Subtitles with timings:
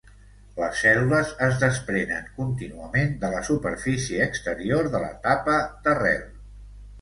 [0.59, 6.27] Les cèl·lules es desprenen contínuament de la superfície exterior de la tapa d'arrel.